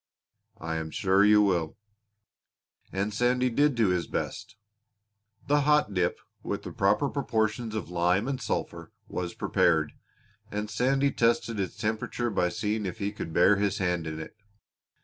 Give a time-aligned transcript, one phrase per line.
[0.57, 1.77] "I am sure you will."
[2.91, 4.55] And Sandy did do his best!
[5.45, 9.93] The hot dip, with the proper proportions of lime and sulphur, was prepared,
[10.49, 14.35] and Sandy tested its temperature by seeing if he could bear his hand in it.